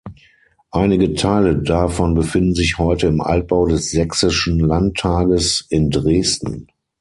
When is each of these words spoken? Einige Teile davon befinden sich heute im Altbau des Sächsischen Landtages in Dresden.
Einige 0.71 1.13
Teile 1.13 1.61
davon 1.61 2.15
befinden 2.15 2.55
sich 2.55 2.79
heute 2.79 3.05
im 3.05 3.21
Altbau 3.21 3.67
des 3.67 3.91
Sächsischen 3.91 4.57
Landtages 4.59 5.63
in 5.69 5.91
Dresden. 5.91 6.65